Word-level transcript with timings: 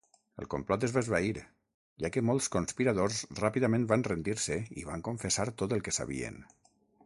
El 0.43 0.47
complot 0.51 0.85
es 0.87 0.95
va 0.95 1.01
esvair 1.05 1.41
ja 2.05 2.11
que 2.15 2.23
molts 2.31 2.49
conspiradors 2.57 3.21
ràpidament 3.43 3.87
van 3.95 4.07
rendir-se 4.11 4.59
i 4.85 4.89
van 4.91 5.07
confessar 5.11 5.49
tot 5.63 5.77
el 5.79 5.89
que 5.89 5.99
sabien. 6.03 6.45